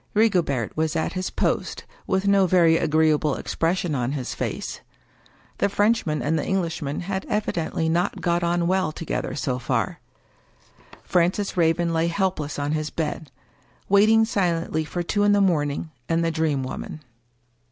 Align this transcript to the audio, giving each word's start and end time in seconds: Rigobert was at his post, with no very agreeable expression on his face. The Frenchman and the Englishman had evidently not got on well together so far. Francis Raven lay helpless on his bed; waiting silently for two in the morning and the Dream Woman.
Rigobert 0.15 0.75
was 0.75 0.95
at 0.95 1.13
his 1.13 1.29
post, 1.29 1.83
with 2.07 2.27
no 2.27 2.47
very 2.47 2.75
agreeable 2.75 3.35
expression 3.35 3.93
on 3.93 4.13
his 4.13 4.33
face. 4.33 4.81
The 5.59 5.69
Frenchman 5.69 6.23
and 6.23 6.39
the 6.39 6.43
Englishman 6.43 7.01
had 7.01 7.23
evidently 7.29 7.87
not 7.87 8.19
got 8.19 8.41
on 8.43 8.65
well 8.65 8.91
together 8.91 9.35
so 9.35 9.59
far. 9.59 9.99
Francis 11.03 11.55
Raven 11.55 11.93
lay 11.93 12.07
helpless 12.07 12.57
on 12.57 12.71
his 12.71 12.89
bed; 12.89 13.29
waiting 13.89 14.25
silently 14.25 14.85
for 14.85 15.03
two 15.03 15.21
in 15.23 15.33
the 15.33 15.39
morning 15.39 15.91
and 16.09 16.25
the 16.25 16.31
Dream 16.31 16.63
Woman. 16.63 17.01